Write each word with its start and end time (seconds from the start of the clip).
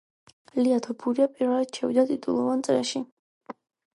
ლია 0.59 0.79
თოფურია 0.85 1.27
პირველად 1.33 1.77
შევიდა 1.79 2.05
ტიტულოვან 2.11 2.65
წრეში 2.69 3.03